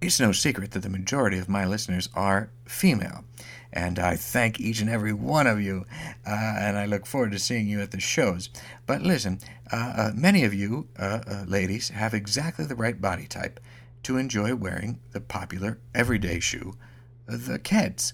It's 0.00 0.20
no 0.20 0.30
secret 0.30 0.70
that 0.70 0.84
the 0.84 0.88
majority 0.88 1.38
of 1.38 1.48
my 1.48 1.64
listeners 1.64 2.08
are 2.14 2.50
female, 2.66 3.24
and 3.72 3.98
I 3.98 4.14
thank 4.14 4.60
each 4.60 4.80
and 4.80 4.88
every 4.88 5.12
one 5.12 5.48
of 5.48 5.60
you, 5.60 5.86
uh, 6.24 6.30
and 6.30 6.78
I 6.78 6.86
look 6.86 7.04
forward 7.04 7.32
to 7.32 7.38
seeing 7.40 7.66
you 7.66 7.80
at 7.80 7.90
the 7.90 7.98
shows. 7.98 8.48
But 8.86 9.02
listen, 9.02 9.40
uh, 9.72 9.92
uh 9.96 10.12
many 10.14 10.44
of 10.44 10.54
you, 10.54 10.86
uh, 10.96 11.22
uh, 11.26 11.44
ladies, 11.48 11.88
have 11.88 12.14
exactly 12.14 12.64
the 12.64 12.76
right 12.76 13.00
body 13.00 13.26
type 13.26 13.58
to 14.04 14.18
enjoy 14.18 14.54
wearing 14.54 15.00
the 15.10 15.20
popular 15.20 15.80
everyday 15.96 16.38
shoe, 16.38 16.76
the 17.26 17.58
Keds. 17.58 18.12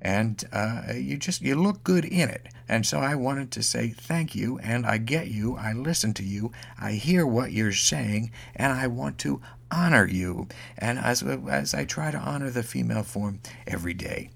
And 0.00 0.42
uh, 0.50 0.94
you 0.94 1.18
just 1.18 1.42
you 1.42 1.56
look 1.56 1.84
good 1.84 2.06
in 2.06 2.30
it. 2.30 2.46
And 2.68 2.86
so 2.86 3.00
I 3.00 3.14
wanted 3.16 3.50
to 3.52 3.62
say 3.62 3.88
thank 3.88 4.34
you, 4.34 4.58
and 4.60 4.86
I 4.86 4.96
get 4.96 5.28
you, 5.28 5.56
I 5.56 5.74
listen 5.74 6.14
to 6.14 6.22
you, 6.22 6.52
I 6.80 6.92
hear 6.92 7.26
what 7.26 7.52
you're 7.52 7.72
saying, 7.72 8.30
and 8.54 8.72
I 8.72 8.86
want 8.86 9.18
to 9.18 9.42
honor 9.70 10.06
you. 10.06 10.48
And 10.76 10.98
as 10.98 11.22
as 11.22 11.74
I 11.74 11.84
try 11.84 12.10
to 12.10 12.18
honor 12.18 12.50
the 12.50 12.62
female 12.62 13.02
form 13.02 13.40
every 13.66 13.94
day. 13.94 14.30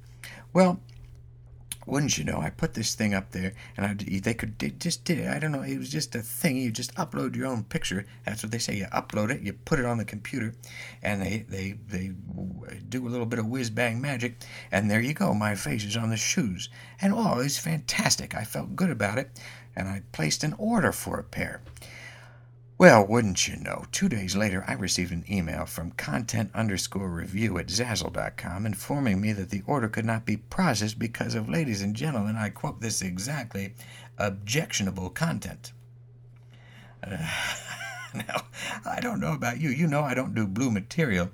Well, 0.53 0.81
wouldn't 1.87 2.17
you 2.17 2.25
know, 2.25 2.39
I 2.41 2.51
put 2.51 2.75
this 2.75 2.95
thing 2.95 3.13
up 3.13 3.33
there, 3.33 3.55
and 3.77 3.87
I, 3.87 3.95
they 3.95 4.35
could 4.35 4.59
they 4.59 4.71
just 4.71 5.05
did 5.05 5.19
it. 5.19 5.29
I 5.29 5.39
don't 5.39 5.51
know. 5.51 5.63
It 5.63 5.79
was 5.79 5.91
just 5.91 6.15
a 6.15 6.23
thing. 6.23 6.57
You 6.57 6.71
just 6.71 6.95
upload 6.95 7.35
your 7.35 7.47
own 7.47 7.65
picture. 7.65 8.07
That's 8.25 8.43
what 8.43 8.53
they 8.53 8.59
say. 8.59 8.77
You 8.77 8.87
upload 8.87 9.31
it, 9.31 9.41
you 9.43 9.53
put 9.53 9.81
it 9.81 9.85
on 9.85 9.99
the 9.99 10.05
computer, 10.05 10.55
and 11.03 11.21
they 11.21 11.45
they 11.49 11.73
they 11.89 12.13
do 12.89 13.07
a 13.07 13.11
little 13.11 13.27
bit 13.27 13.41
of 13.41 13.47
whiz 13.47 13.71
bang 13.71 14.01
magic, 14.01 14.37
and 14.71 14.91
there 14.91 15.01
you 15.01 15.15
go. 15.15 15.35
My 15.35 15.55
face 15.55 15.85
is 15.85 15.97
on 15.97 16.11
the 16.11 16.17
shoes, 16.17 16.69
and 17.01 17.13
oh, 17.13 17.41
it's 17.41 17.59
fantastic. 17.59 18.35
I 18.35 18.45
felt 18.45 18.77
good 18.77 18.91
about 18.91 19.19
it, 19.19 19.31
and 19.75 19.89
I 19.89 20.03
placed 20.13 20.45
an 20.45 20.55
order 20.59 20.93
for 20.93 21.19
a 21.19 21.25
pair. 21.25 21.63
Well, 22.83 23.07
wouldn't 23.07 23.47
you 23.47 23.55
know, 23.55 23.85
two 23.93 24.09
days 24.09 24.35
later 24.35 24.65
I 24.67 24.73
received 24.73 25.13
an 25.13 25.25
email 25.31 25.67
from 25.67 25.93
content 25.93 26.51
underscore 26.53 27.09
review 27.09 27.57
at 27.59 27.69
Zazzle.com 27.69 28.67
informing 28.67 29.21
me 29.21 29.33
that 29.35 29.51
the 29.51 29.63
order 29.69 29.89
could 29.89 30.05
not 30.05 30.27
be 30.27 30.39
processed 30.39 30.99
because 30.99 31.37
of, 31.37 31.49
ladies 31.49 31.81
and 31.81 31.95
gentlemen, 31.95 32.35
I 32.35 32.49
quote 32.49 32.81
this 32.81 33.01
exactly, 33.01 33.75
objectionable 34.19 35.11
content. 35.11 35.71
Uh, 37.07 37.19
now, 38.17 38.47
I 38.85 38.99
don't 38.99 39.21
know 39.21 39.35
about 39.35 39.61
you. 39.61 39.71
You 39.71 39.87
know 39.87 40.03
I 40.03 40.15
don't 40.15 40.35
do 40.35 40.49
blue 40.49 40.73
material. 40.73 41.31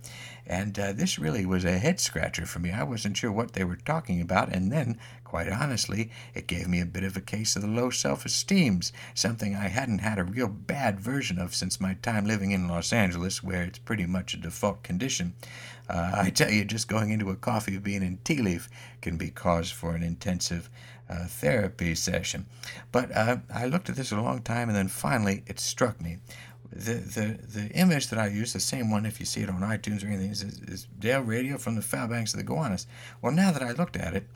And 0.46 0.78
uh, 0.78 0.92
this 0.92 1.18
really 1.18 1.46
was 1.46 1.64
a 1.64 1.78
head 1.78 1.98
scratcher 1.98 2.44
for 2.44 2.58
me. 2.58 2.72
I 2.72 2.82
wasn't 2.82 3.16
sure 3.16 3.32
what 3.32 3.54
they 3.54 3.64
were 3.64 3.76
talking 3.76 4.20
about. 4.20 4.50
And 4.50 4.70
then, 4.70 4.98
quite 5.28 5.48
honestly, 5.50 6.10
it 6.34 6.46
gave 6.46 6.66
me 6.68 6.80
a 6.80 6.86
bit 6.86 7.04
of 7.04 7.14
a 7.14 7.20
case 7.20 7.54
of 7.54 7.60
the 7.60 7.68
low 7.68 7.90
self 7.90 8.24
esteems, 8.24 8.92
something 9.14 9.54
I 9.54 9.68
hadn't 9.68 9.98
had 9.98 10.18
a 10.18 10.24
real 10.24 10.48
bad 10.48 10.98
version 10.98 11.38
of 11.38 11.54
since 11.54 11.78
my 11.78 11.94
time 12.00 12.24
living 12.24 12.50
in 12.52 12.66
Los 12.66 12.94
Angeles, 12.94 13.42
where 13.42 13.62
it's 13.62 13.78
pretty 13.78 14.06
much 14.06 14.32
a 14.32 14.38
default 14.38 14.82
condition. 14.82 15.34
Uh, 15.86 16.12
I 16.14 16.30
tell 16.30 16.50
you, 16.50 16.64
just 16.64 16.88
going 16.88 17.10
into 17.10 17.28
a 17.28 17.36
coffee 17.36 17.76
bean 17.76 18.02
and 18.02 18.24
tea 18.24 18.40
leaf 18.40 18.70
can 19.02 19.18
be 19.18 19.28
cause 19.28 19.70
for 19.70 19.94
an 19.94 20.02
intensive 20.02 20.70
uh, 21.10 21.26
therapy 21.26 21.94
session. 21.94 22.46
But 22.90 23.14
uh, 23.14 23.38
I 23.52 23.66
looked 23.66 23.90
at 23.90 23.96
this 23.96 24.12
a 24.12 24.20
long 24.20 24.40
time, 24.40 24.70
and 24.70 24.76
then 24.76 24.88
finally 24.88 25.44
it 25.46 25.60
struck 25.60 26.00
me 26.00 26.20
the, 26.72 26.94
the, 26.94 27.38
the 27.60 27.68
image 27.70 28.08
that 28.08 28.18
I 28.18 28.28
use, 28.28 28.52
the 28.52 28.60
same 28.60 28.90
one 28.90 29.06
if 29.06 29.20
you 29.20 29.26
see 29.26 29.40
it 29.40 29.48
on 29.48 29.60
iTunes 29.60 30.04
or 30.04 30.08
anything, 30.08 30.30
is, 30.30 30.42
is 30.42 30.86
Dale 30.98 31.20
Radio 31.20 31.58
from 31.58 31.76
the 31.76 31.82
foul 31.82 32.08
banks 32.08 32.34
of 32.34 32.38
the 32.38 32.44
Gowanus. 32.44 32.86
Well, 33.22 33.32
now 33.32 33.50
that 33.52 33.62
I 33.62 33.72
looked 33.72 33.96
at 33.96 34.14
it, 34.14 34.26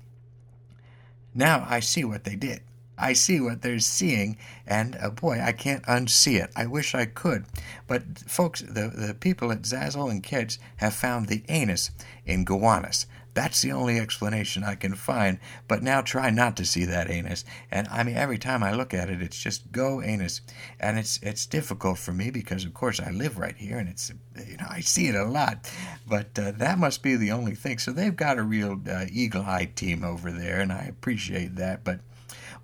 now 1.34 1.66
I 1.68 1.80
see 1.80 2.04
what 2.04 2.24
they 2.24 2.36
did. 2.36 2.60
I 2.98 3.14
see 3.14 3.40
what 3.40 3.62
they're 3.62 3.78
seeing, 3.78 4.36
and 4.66 4.96
uh, 5.00 5.10
boy, 5.10 5.40
I 5.40 5.52
can't 5.52 5.82
unsee 5.84 6.42
it. 6.42 6.50
I 6.54 6.66
wish 6.66 6.94
I 6.94 7.06
could. 7.06 7.46
But, 7.86 8.18
folks, 8.26 8.60
the, 8.60 8.92
the 8.94 9.16
people 9.18 9.50
at 9.50 9.62
Zazzle 9.62 10.10
and 10.10 10.22
Keds 10.22 10.58
have 10.76 10.94
found 10.94 11.28
the 11.28 11.42
anus 11.48 11.90
in 12.26 12.44
Gowanus. 12.44 13.06
That's 13.34 13.62
the 13.62 13.72
only 13.72 13.98
explanation 13.98 14.62
I 14.62 14.74
can 14.74 14.94
find. 14.94 15.38
But 15.66 15.82
now 15.82 16.02
try 16.02 16.30
not 16.30 16.56
to 16.58 16.66
see 16.66 16.84
that 16.84 17.10
anus. 17.10 17.44
And 17.70 17.88
I 17.88 18.02
mean, 18.02 18.16
every 18.16 18.38
time 18.38 18.62
I 18.62 18.72
look 18.72 18.92
at 18.92 19.08
it, 19.08 19.22
it's 19.22 19.42
just 19.42 19.72
go 19.72 20.02
anus. 20.02 20.42
And 20.78 20.98
it's 20.98 21.18
it's 21.22 21.46
difficult 21.46 21.98
for 21.98 22.12
me 22.12 22.30
because, 22.30 22.64
of 22.64 22.74
course, 22.74 23.00
I 23.00 23.10
live 23.10 23.38
right 23.38 23.56
here, 23.56 23.78
and 23.78 23.88
it's 23.88 24.12
you 24.46 24.58
know 24.58 24.66
I 24.68 24.80
see 24.80 25.08
it 25.08 25.14
a 25.14 25.24
lot. 25.24 25.70
But 26.06 26.38
uh, 26.38 26.52
that 26.52 26.78
must 26.78 27.02
be 27.02 27.16
the 27.16 27.32
only 27.32 27.54
thing. 27.54 27.78
So 27.78 27.90
they've 27.90 28.14
got 28.14 28.38
a 28.38 28.42
real 28.42 28.78
uh, 28.88 29.06
eagle 29.10 29.44
eye 29.46 29.70
team 29.74 30.04
over 30.04 30.30
there, 30.30 30.60
and 30.60 30.70
I 30.70 30.84
appreciate 30.84 31.56
that. 31.56 31.84
But 31.84 32.00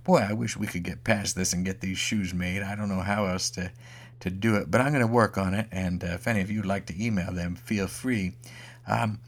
boy, 0.09 0.27
I 0.27 0.33
wish 0.33 0.57
we 0.57 0.67
could 0.67 0.83
get 0.85 1.05
past 1.05 1.37
this 1.37 1.53
and 1.53 1.67
get 1.67 1.83
these 1.83 1.99
shoes 1.99 2.33
made. 2.33 2.63
I 2.63 2.75
don't 2.75 2.89
know 2.89 3.03
how 3.03 3.27
else 3.27 3.51
to 3.51 3.71
to 4.21 4.31
do 4.31 4.55
it, 4.57 4.71
but 4.71 4.81
I'm 4.81 4.93
going 4.93 5.07
to 5.07 5.07
work 5.07 5.37
on 5.37 5.53
it. 5.53 5.69
And 5.71 6.03
uh, 6.03 6.15
if 6.15 6.27
any 6.27 6.41
of 6.41 6.51
you 6.51 6.61
would 6.61 6.67
like 6.67 6.87
to 6.87 7.05
email 7.05 7.31
them, 7.31 7.55
feel 7.55 7.87
free. 7.87 8.33
Um, 8.87 9.21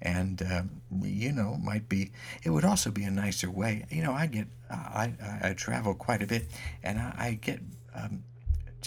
And, 0.00 0.42
um, 0.42 0.82
you 1.02 1.32
know, 1.32 1.56
might 1.62 1.88
be, 1.88 2.12
it 2.42 2.50
would 2.50 2.64
also 2.64 2.90
be 2.90 3.04
a 3.04 3.10
nicer 3.10 3.50
way. 3.50 3.86
You 3.90 4.02
know, 4.02 4.12
I 4.12 4.26
get, 4.26 4.46
uh, 4.70 4.74
I, 4.74 5.12
I, 5.22 5.50
I, 5.50 5.52
travel 5.54 5.94
quite 5.94 6.22
a 6.22 6.26
bit 6.26 6.46
and 6.82 6.98
I, 6.98 7.14
I 7.18 7.38
get, 7.40 7.60
um, 7.94 8.24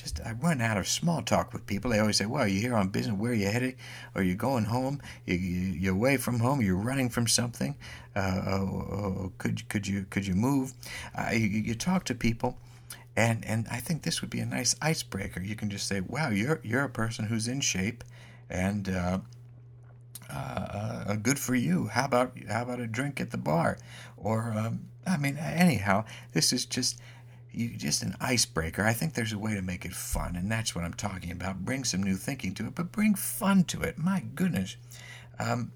just 0.01 0.19
I 0.25 0.33
run 0.33 0.61
out 0.61 0.77
of 0.77 0.87
small 0.87 1.21
talk 1.21 1.53
with 1.53 1.65
people. 1.65 1.91
They 1.91 1.99
always 1.99 2.17
say, 2.17 2.25
"Well, 2.25 2.47
you 2.47 2.61
here 2.61 2.75
on 2.75 2.89
business? 2.89 3.17
Where 3.17 3.31
are 3.31 3.35
you 3.35 3.47
headed? 3.47 3.75
Are 4.15 4.23
you 4.23 4.35
going 4.35 4.65
home? 4.65 5.01
You, 5.25 5.91
are 5.91 5.95
away 5.95 6.17
from 6.17 6.39
home? 6.39 6.61
You're 6.61 6.75
running 6.75 7.09
from 7.09 7.27
something? 7.27 7.75
Uh, 8.15 8.19
uh, 8.19 9.29
could 9.37 9.67
could 9.69 9.87
you 9.87 10.05
could 10.09 10.27
you 10.27 10.35
move?" 10.35 10.73
Uh, 11.17 11.31
you, 11.31 11.47
you 11.47 11.75
talk 11.75 12.03
to 12.05 12.15
people, 12.15 12.57
and 13.15 13.43
and 13.45 13.67
I 13.71 13.79
think 13.79 14.03
this 14.03 14.21
would 14.21 14.29
be 14.29 14.39
a 14.39 14.45
nice 14.45 14.75
icebreaker. 14.81 15.41
You 15.41 15.55
can 15.55 15.69
just 15.69 15.87
say, 15.87 16.01
"Wow, 16.01 16.29
you're 16.29 16.59
you're 16.63 16.83
a 16.83 16.89
person 16.89 17.25
who's 17.25 17.47
in 17.47 17.61
shape, 17.61 18.03
and." 18.49 18.89
Uh, 18.89 19.19
uh, 20.29 21.05
uh, 21.07 21.15
good 21.15 21.39
for 21.39 21.55
you. 21.55 21.87
How 21.87 22.03
about 22.03 22.37
how 22.49 22.63
about 22.63 22.81
a 22.81 22.87
drink 22.87 23.21
at 23.21 23.31
the 23.31 23.37
bar? 23.37 23.77
Or 24.17 24.51
um, 24.51 24.89
I 25.05 25.15
mean, 25.15 25.37
anyhow, 25.37 26.03
this 26.33 26.51
is 26.51 26.65
just 26.65 26.99
you 27.57 27.75
just 27.75 28.03
an 28.03 28.15
icebreaker. 28.21 28.83
I 28.83 28.93
think 28.93 29.13
there's 29.13 29.33
a 29.33 29.39
way 29.39 29.55
to 29.55 29.61
make 29.61 29.83
it 29.83 29.93
fun, 29.93 30.35
and 30.35 30.51
that's 30.51 30.75
what 30.75 30.83
I'm 30.83 30.93
talking 30.93 31.31
about. 31.31 31.65
Bring 31.65 31.83
some 31.83 32.03
new 32.03 32.15
thinking 32.15 32.53
to 32.55 32.67
it, 32.67 32.75
but 32.75 32.91
bring 32.91 33.15
fun 33.15 33.63
to 33.65 33.81
it. 33.81 33.97
My 33.97 34.23
goodness. 34.35 34.77
Um, 35.39 35.71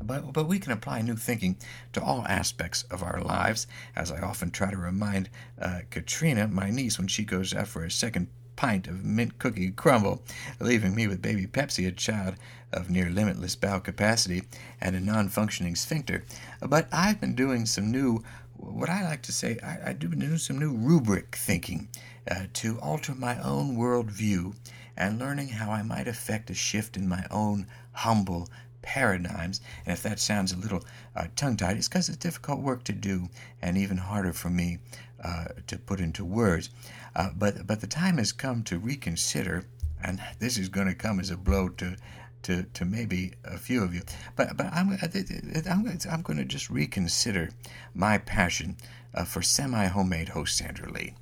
but, 0.00 0.32
but 0.32 0.48
we 0.48 0.58
can 0.58 0.72
apply 0.72 1.02
new 1.02 1.16
thinking 1.16 1.56
to 1.92 2.02
all 2.02 2.24
aspects 2.26 2.84
of 2.90 3.02
our 3.02 3.20
lives, 3.20 3.66
as 3.94 4.10
I 4.10 4.20
often 4.20 4.50
try 4.50 4.70
to 4.70 4.76
remind 4.76 5.28
uh, 5.60 5.80
Katrina, 5.90 6.48
my 6.48 6.70
niece, 6.70 6.98
when 6.98 7.08
she 7.08 7.24
goes 7.24 7.54
out 7.54 7.68
for 7.68 7.84
a 7.84 7.90
second 7.90 8.28
pint 8.56 8.86
of 8.86 9.04
mint 9.04 9.38
cookie 9.38 9.70
crumble, 9.70 10.22
leaving 10.60 10.94
me 10.94 11.06
with 11.06 11.22
baby 11.22 11.46
Pepsi, 11.46 11.86
a 11.86 11.92
child 11.92 12.34
of 12.72 12.90
near 12.90 13.10
limitless 13.10 13.56
bowel 13.56 13.80
capacity 13.80 14.42
and 14.80 14.96
a 14.96 15.00
non 15.00 15.28
functioning 15.28 15.74
sphincter. 15.74 16.24
But 16.60 16.88
I've 16.92 17.20
been 17.20 17.34
doing 17.34 17.66
some 17.66 17.90
new, 17.90 18.22
what 18.62 18.88
I 18.88 19.02
like 19.02 19.22
to 19.22 19.32
say, 19.32 19.58
I, 19.62 19.90
I've 19.90 19.98
been 19.98 20.38
some 20.38 20.58
new 20.58 20.72
rubric 20.72 21.36
thinking 21.36 21.88
uh, 22.30 22.44
to 22.54 22.78
alter 22.80 23.14
my 23.14 23.40
own 23.42 23.76
worldview 23.76 24.54
and 24.96 25.18
learning 25.18 25.48
how 25.48 25.70
I 25.70 25.82
might 25.82 26.06
affect 26.06 26.50
a 26.50 26.54
shift 26.54 26.96
in 26.96 27.08
my 27.08 27.26
own 27.30 27.66
humble 27.92 28.48
paradigms. 28.82 29.60
And 29.84 29.92
if 29.92 30.02
that 30.02 30.20
sounds 30.20 30.52
a 30.52 30.58
little 30.58 30.84
uh, 31.16 31.26
tongue 31.34 31.56
tied, 31.56 31.76
it's 31.76 31.88
because 31.88 32.08
it's 32.08 32.18
difficult 32.18 32.60
work 32.60 32.84
to 32.84 32.92
do 32.92 33.28
and 33.60 33.76
even 33.76 33.96
harder 33.96 34.32
for 34.32 34.50
me 34.50 34.78
uh, 35.22 35.46
to 35.66 35.78
put 35.78 36.00
into 36.00 36.24
words. 36.24 36.70
Uh, 37.16 37.30
but, 37.36 37.66
but 37.66 37.80
the 37.80 37.86
time 37.86 38.18
has 38.18 38.32
come 38.32 38.62
to 38.64 38.78
reconsider, 38.78 39.64
and 40.02 40.20
this 40.38 40.56
is 40.56 40.68
going 40.68 40.88
to 40.88 40.94
come 40.94 41.20
as 41.20 41.30
a 41.30 41.36
blow 41.36 41.68
to. 41.68 41.96
To, 42.42 42.64
to 42.74 42.84
maybe 42.84 43.34
a 43.44 43.56
few 43.56 43.84
of 43.84 43.94
you, 43.94 44.02
but 44.34 44.56
but 44.56 44.66
I'm 44.72 44.98
I'm, 45.00 45.98
I'm 46.10 46.22
going 46.22 46.38
to 46.38 46.44
just 46.44 46.70
reconsider 46.70 47.50
my 47.94 48.18
passion 48.18 48.76
uh, 49.14 49.24
for 49.24 49.42
semi 49.42 49.86
homemade 49.86 50.30
host 50.30 50.56
Sandra 50.56 50.90
Lee. 50.90 51.14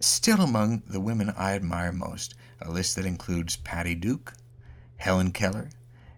Still 0.00 0.40
among 0.40 0.82
the 0.88 0.98
women 0.98 1.32
I 1.36 1.52
admire 1.52 1.92
most, 1.92 2.34
a 2.60 2.70
list 2.70 2.96
that 2.96 3.06
includes 3.06 3.56
Patty 3.56 3.94
Duke, 3.94 4.32
Helen 4.96 5.30
Keller, 5.30 5.70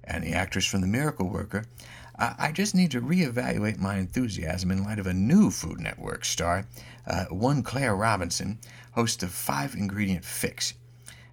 and 0.04 0.24
the 0.24 0.32
actress 0.32 0.64
from 0.64 0.80
The 0.80 0.86
Miracle 0.86 1.28
Worker, 1.28 1.66
I 2.14 2.52
just 2.52 2.74
need 2.74 2.90
to 2.92 3.00
reevaluate 3.00 3.78
my 3.78 3.96
enthusiasm 3.96 4.70
in 4.70 4.84
light 4.84 4.98
of 4.98 5.06
a 5.06 5.14
new 5.14 5.50
Food 5.50 5.80
Network 5.80 6.24
star, 6.24 6.66
uh, 7.06 7.24
one 7.26 7.62
Claire 7.62 7.96
Robinson, 7.96 8.58
host 8.92 9.22
of 9.22 9.32
Five 9.32 9.74
Ingredient 9.74 10.24
Fix. 10.24 10.74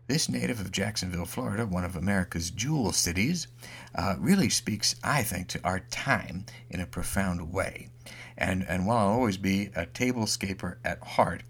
This 0.10 0.28
native 0.28 0.60
of 0.60 0.72
Jacksonville, 0.72 1.28
Florida, 1.28 1.68
one 1.68 1.86
of 1.86 1.96
America's 1.96 2.50
jewel 2.50 2.92
cities, 2.92 3.46
uh, 3.94 4.16
really 4.18 4.50
speaks, 4.50 4.96
I 5.04 5.22
think, 5.22 5.50
to 5.50 5.64
our 5.64 5.82
time 5.92 6.48
in 6.68 6.80
a 6.80 6.88
profound 6.88 7.54
way. 7.54 7.90
And, 8.36 8.66
and 8.68 8.88
while 8.88 8.98
I'll 8.98 9.14
always 9.14 9.38
be 9.38 9.70
a 9.76 9.86
tablescaper 9.86 10.78
at 10.84 11.00
heart, 11.04 11.44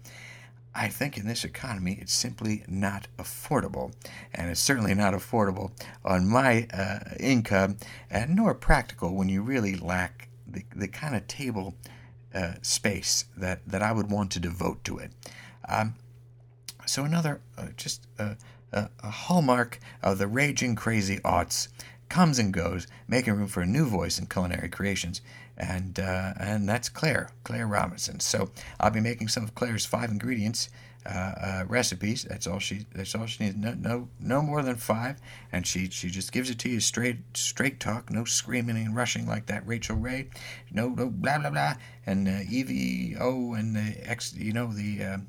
I 0.74 0.88
think 0.88 1.16
in 1.16 1.26
this 1.26 1.42
economy 1.42 1.96
it's 2.02 2.12
simply 2.12 2.62
not 2.68 3.08
affordable. 3.18 3.94
And 4.34 4.50
it's 4.50 4.60
certainly 4.60 4.92
not 4.92 5.14
affordable 5.14 5.70
on 6.04 6.28
my 6.28 6.68
uh, 6.70 6.98
income, 7.18 7.78
and 8.10 8.36
nor 8.36 8.52
practical 8.54 9.14
when 9.14 9.30
you 9.30 9.40
really 9.40 9.74
lack 9.74 10.28
the, 10.46 10.64
the 10.76 10.88
kind 10.88 11.16
of 11.16 11.26
table 11.26 11.76
uh, 12.34 12.56
space 12.60 13.24
that, 13.38 13.66
that 13.66 13.82
I 13.82 13.92
would 13.92 14.10
want 14.10 14.30
to 14.32 14.38
devote 14.38 14.84
to 14.84 14.98
it. 14.98 15.12
Um, 15.66 15.94
so, 16.90 17.04
another 17.04 17.40
uh, 17.56 17.68
just 17.76 18.06
a, 18.18 18.36
a 18.72 19.10
hallmark 19.10 19.78
of 20.02 20.18
the 20.18 20.26
raging 20.26 20.74
crazy 20.74 21.18
aughts 21.18 21.68
comes 22.08 22.38
and 22.38 22.52
goes, 22.52 22.86
making 23.06 23.34
room 23.34 23.46
for 23.46 23.60
a 23.60 23.66
new 23.66 23.86
voice 23.86 24.18
in 24.18 24.26
culinary 24.26 24.68
creations 24.68 25.20
and 25.60 26.00
uh, 26.00 26.32
and 26.38 26.68
that's 26.68 26.88
Claire, 26.88 27.30
Claire 27.44 27.66
Robinson. 27.66 28.18
So 28.20 28.50
I'll 28.80 28.90
be 28.90 29.00
making 29.00 29.28
some 29.28 29.44
of 29.44 29.54
Claire's 29.54 29.84
five 29.84 30.10
ingredients 30.10 30.70
uh, 31.04 31.08
uh, 31.08 31.64
recipes. 31.68 32.24
That's 32.28 32.46
all 32.46 32.58
she. 32.58 32.86
That's 32.94 33.14
all 33.14 33.26
she 33.26 33.44
needs. 33.44 33.56
No, 33.56 33.74
no, 33.74 34.08
no 34.18 34.42
more 34.42 34.62
than 34.62 34.76
five. 34.76 35.20
And 35.52 35.66
she 35.66 35.90
she 35.90 36.08
just 36.08 36.32
gives 36.32 36.50
it 36.50 36.58
to 36.60 36.70
you 36.70 36.80
straight, 36.80 37.18
straight 37.34 37.78
talk. 37.78 38.10
No 38.10 38.24
screaming 38.24 38.76
and 38.76 38.96
rushing 38.96 39.26
like 39.26 39.46
that 39.46 39.66
Rachael 39.66 39.96
Ray. 39.96 40.28
No, 40.72 40.88
no 40.88 41.10
blah 41.10 41.38
blah 41.38 41.50
blah. 41.50 41.74
And 42.06 42.26
uh, 42.26 42.40
EVO 42.50 43.58
and 43.58 43.76
the 43.76 44.10
X. 44.10 44.34
You 44.34 44.52
know 44.52 44.72
the. 44.72 45.20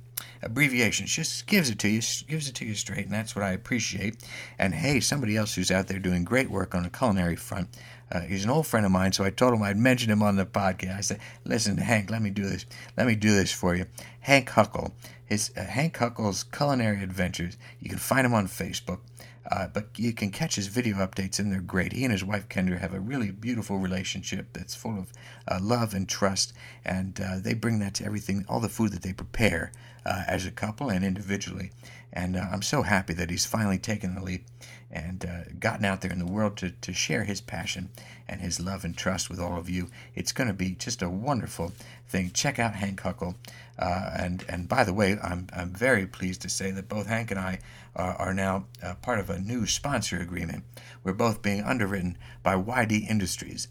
Abbreviations 0.44 1.12
just 1.12 1.46
gives 1.46 1.70
it 1.70 1.80
to 1.80 1.88
you 1.88 2.02
gives 2.28 2.50
it 2.50 2.56
to 2.56 2.66
you 2.66 2.74
straight 2.74 3.06
and 3.06 3.14
that's 3.14 3.36
what 3.36 3.44
i 3.44 3.52
appreciate 3.52 4.16
and 4.58 4.74
hey 4.74 5.00
somebody 5.00 5.38
else 5.38 5.54
who's 5.54 5.70
out 5.70 5.88
there 5.88 6.00
doing 6.00 6.24
great 6.24 6.50
work 6.50 6.74
on 6.74 6.82
the 6.82 6.90
culinary 6.90 7.36
front 7.36 7.70
uh, 8.12 8.22
he's 8.22 8.44
an 8.44 8.50
old 8.50 8.68
friend 8.68 8.86
of 8.86 8.92
mine, 8.92 9.14
so 9.14 9.24
I 9.24 9.30
told 9.30 9.54
him 9.54 9.64
I'd 9.64 9.78
mention 9.78 10.12
him 10.12 10.22
on 10.22 10.36
the 10.36 10.46
podcast. 10.46 10.98
I 10.98 11.02
said, 11.02 11.20
"Listen, 11.46 11.78
Hank, 11.78 12.10
let 12.10 12.22
me 12.22 12.30
do 12.30 12.44
this. 12.44 12.66
Let 12.98 13.08
me 13.08 13.16
do 13.16 13.34
this 13.34 13.54
for 13.54 13.74
you." 13.74 13.86
Hank 14.20 14.50
Huckle, 14.50 14.94
his 15.26 15.52
uh, 15.56 15.64
Hank 15.64 15.98
Huckle's 15.98 16.44
culinary 16.44 17.02
adventures. 17.04 17.58
You 17.80 17.90
can 17.90 18.00
find 18.00 18.26
him 18.26 18.34
on 18.34 18.48
Facebook. 18.48 19.00
Uh, 19.50 19.68
but 19.68 19.88
you 19.98 20.14
can 20.14 20.30
catch 20.30 20.56
his 20.56 20.68
video 20.68 20.98
updates, 20.98 21.40
and 21.40 21.52
they're 21.52 21.60
great. 21.60 21.94
He 21.94 22.04
and 22.04 22.12
his 22.12 22.24
wife 22.24 22.48
Kendra 22.48 22.80
have 22.80 22.94
a 22.94 23.00
really 23.00 23.32
beautiful 23.32 23.80
relationship 23.80 24.54
that's 24.54 24.76
full 24.76 25.00
of 25.00 25.12
uh, 25.48 25.58
love 25.60 25.96
and 25.96 26.08
trust, 26.08 26.54
and 26.86 27.20
uh, 27.20 27.40
they 27.40 27.56
bring 27.56 27.80
that 27.80 27.96
to 27.96 28.06
everything, 28.06 28.46
all 28.48 28.60
the 28.60 28.70
food 28.70 28.92
that 28.92 29.02
they 29.02 29.14
prepare 29.14 29.72
uh, 30.06 30.24
as 30.28 30.46
a 30.46 30.52
couple 30.52 30.90
and 30.90 31.06
individually. 31.06 31.72
And 32.14 32.36
uh, 32.36 32.46
I'm 32.52 32.62
so 32.62 32.82
happy 32.82 33.14
that 33.14 33.30
he's 33.30 33.46
finally 33.46 33.78
taken 33.78 34.16
the 34.16 34.24
leap 34.24 34.46
and 34.92 35.26
uh, 35.26 35.44
gotten 35.60 35.86
out 35.86 36.02
there 36.02 36.12
in 36.12 36.20
the 36.20 36.26
world 36.26 36.58
to, 36.58 36.72
to 36.72 36.94
share 36.94 37.24
his 37.24 37.40
passion 37.40 37.90
and 38.28 38.42
his 38.42 38.60
love 38.60 38.84
and 38.84 38.98
trust 38.98 39.30
with 39.30 39.40
all 39.40 39.58
of 39.58 39.70
you. 39.70 39.90
It's 40.16 40.34
going 40.34 40.48
to 40.48 40.54
be 40.54 40.72
just 40.72 41.02
a 41.02 41.10
wonderful 41.10 41.72
thing. 42.10 42.32
Check 42.34 42.60
out 42.60 42.76
Hank 42.76 43.00
Huckle. 43.00 43.36
Uh, 43.80 44.12
and, 44.18 44.44
and 44.50 44.68
by 44.68 44.84
the 44.84 44.94
way, 44.94 45.18
I'm, 45.24 45.48
I'm 45.54 45.70
very 45.70 46.06
pleased 46.06 46.42
to 46.42 46.50
say 46.50 46.72
that 46.72 46.90
both 46.90 47.08
Hank 47.08 47.32
and 47.32 47.40
I 47.40 47.60
are, 47.96 48.16
are 48.16 48.34
now 48.34 48.66
uh, 48.84 48.96
part 48.96 49.20
of 49.20 49.30
a 49.30 49.40
new 49.40 49.66
sponsor 49.66 50.20
agreement. 50.20 50.64
We're 51.04 51.14
both 51.14 51.42
being 51.42 51.64
underwritten 51.64 52.18
by 52.44 52.56
YD 52.56 52.92
Industries 53.10 53.70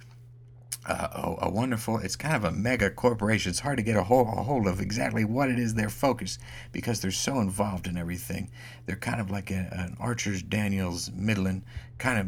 uh, 0.86 1.36
a, 1.40 1.46
a, 1.46 1.50
wonderful, 1.50 1.98
it's 1.98 2.16
kind 2.16 2.34
of 2.34 2.44
a 2.44 2.50
mega 2.50 2.90
corporation. 2.90 3.50
It's 3.50 3.60
hard 3.60 3.76
to 3.76 3.82
get 3.82 3.96
a 3.96 4.02
hold, 4.02 4.28
a 4.28 4.42
hold 4.42 4.66
of 4.66 4.80
exactly 4.80 5.24
what 5.24 5.50
it 5.50 5.58
is 5.58 5.74
their 5.74 5.90
focus 5.90 6.38
because 6.72 7.00
they're 7.00 7.10
so 7.10 7.38
involved 7.38 7.86
in 7.86 7.98
everything. 7.98 8.50
They're 8.86 8.96
kind 8.96 9.20
of 9.20 9.30
like 9.30 9.50
a, 9.50 9.68
an 9.72 9.96
Archer's, 10.00 10.42
Daniels, 10.42 11.10
Midland 11.14 11.62
kind 11.98 12.18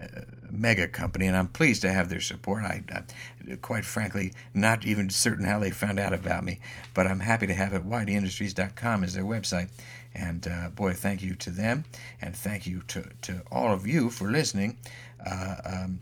of 0.00 0.16
uh, 0.16 0.20
mega 0.50 0.88
company, 0.88 1.26
and 1.26 1.36
I'm 1.36 1.48
pleased 1.48 1.82
to 1.82 1.92
have 1.92 2.08
their 2.08 2.20
support. 2.20 2.62
I, 2.62 2.82
I, 2.90 3.56
quite 3.56 3.84
frankly, 3.84 4.32
not 4.54 4.86
even 4.86 5.10
certain 5.10 5.44
how 5.44 5.58
they 5.58 5.70
found 5.70 5.98
out 5.98 6.12
about 6.12 6.44
me, 6.44 6.60
but 6.94 7.06
I'm 7.06 7.20
happy 7.20 7.48
to 7.48 7.54
have 7.54 7.74
it. 7.74 7.86
YDIndustries.com 7.86 9.04
is 9.04 9.14
their 9.14 9.24
website. 9.24 9.68
And 10.14 10.48
uh, 10.48 10.70
boy, 10.70 10.94
thank 10.94 11.22
you 11.22 11.34
to 11.34 11.50
them, 11.50 11.84
and 12.22 12.34
thank 12.34 12.66
you 12.66 12.82
to, 12.88 13.04
to 13.22 13.42
all 13.52 13.72
of 13.72 13.86
you 13.86 14.08
for 14.08 14.30
listening. 14.30 14.78
Uh, 15.24 15.56
um, 15.64 16.00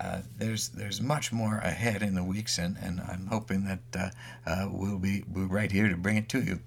uh, 0.00 0.22
there's 0.38 0.70
there's 0.70 1.00
much 1.00 1.30
more 1.30 1.58
ahead 1.58 2.02
in 2.02 2.14
the 2.14 2.24
weeks, 2.24 2.58
and, 2.58 2.76
and 2.82 3.00
I'm 3.00 3.26
hoping 3.26 3.64
that 3.64 3.80
uh, 3.94 4.10
uh, 4.46 4.68
we'll 4.70 4.98
be 4.98 5.24
we're 5.30 5.46
right 5.46 5.70
here 5.70 5.88
to 5.88 5.96
bring 5.96 6.16
it 6.16 6.28
to 6.30 6.40
you. 6.40 6.60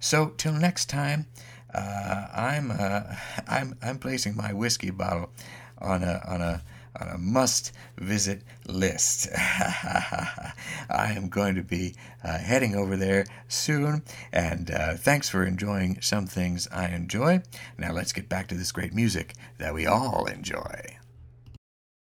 So 0.00 0.32
till 0.36 0.52
next 0.52 0.86
time, 0.86 1.26
uh, 1.72 2.26
I'm 2.34 2.72
I'm 3.48 3.76
I'm 3.80 3.98
placing 3.98 4.36
my 4.36 4.52
whiskey 4.52 4.90
bottle 4.90 5.30
on 5.78 6.02
a 6.02 6.20
on 6.26 6.40
a 6.40 6.62
on 7.00 7.08
a 7.08 7.18
must 7.18 7.72
visit 7.96 8.42
list. 8.66 9.28
I 9.36 10.54
am 10.90 11.28
going 11.28 11.54
to 11.54 11.62
be 11.62 11.94
uh, 12.24 12.38
heading 12.38 12.74
over 12.74 12.96
there 12.96 13.24
soon, 13.46 14.02
and 14.32 14.68
uh, 14.68 14.94
thanks 14.94 15.28
for 15.28 15.44
enjoying 15.44 16.00
some 16.00 16.26
things 16.26 16.66
I 16.72 16.88
enjoy. 16.88 17.42
Now 17.78 17.92
let's 17.92 18.12
get 18.12 18.28
back 18.28 18.48
to 18.48 18.56
this 18.56 18.72
great 18.72 18.92
music 18.92 19.34
that 19.58 19.74
we 19.74 19.86
all 19.86 20.26
enjoy. 20.26 20.99